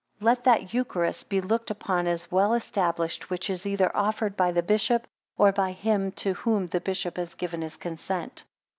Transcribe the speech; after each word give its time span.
3 0.17 0.25
Let 0.25 0.43
that 0.45 0.73
eucharist 0.73 1.29
be 1.29 1.41
looked 1.41 1.69
upon 1.69 2.07
as 2.07 2.31
well 2.31 2.55
established, 2.55 3.29
which 3.29 3.51
is 3.51 3.67
either 3.67 3.95
offered 3.95 4.35
by 4.35 4.51
the 4.51 4.63
bishop, 4.63 5.05
or 5.37 5.51
by 5.51 5.73
him 5.73 6.11
to 6.13 6.33
whom 6.33 6.65
the 6.65 6.81
bishop 6.81 7.17
has 7.17 7.35
given. 7.35 7.61
his 7.61 7.77
consent. 7.77 8.43